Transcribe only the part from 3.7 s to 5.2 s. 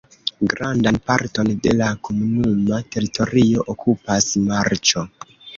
okupas marĉo.